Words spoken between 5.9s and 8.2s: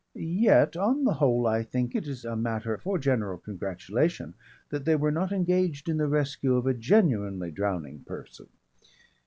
the rescue of a genuinely drowning